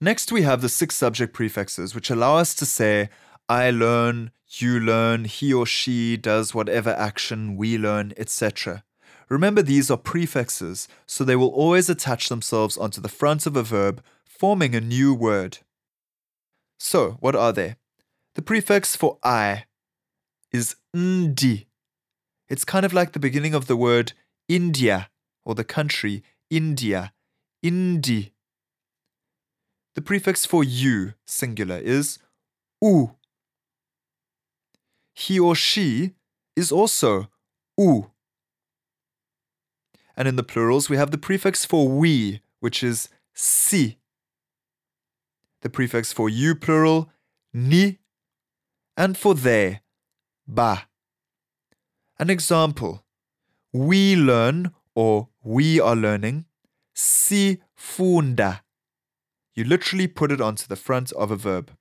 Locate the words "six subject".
0.68-1.32